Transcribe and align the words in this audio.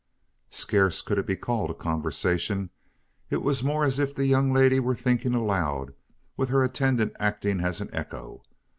Scarce 0.49 1.03
could 1.03 1.19
it 1.19 1.27
be 1.27 1.35
called 1.35 1.69
a 1.69 1.75
conversation. 1.75 2.71
It 3.29 3.43
was 3.43 3.61
more 3.63 3.83
as 3.85 3.99
if 3.99 4.15
the 4.15 4.25
young 4.25 4.51
lady 4.51 4.79
were 4.79 4.95
thinking 4.95 5.35
aloud, 5.35 5.93
with 6.35 6.49
her 6.49 6.63
attendant 6.63 7.13
acting 7.19 7.59
as 7.61 7.81
an 7.81 7.89
echo. 7.93 8.41